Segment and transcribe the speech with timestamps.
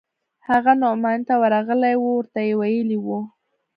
[0.49, 3.07] هغه نعماني ته ورغلى و ورته ويلي يې و.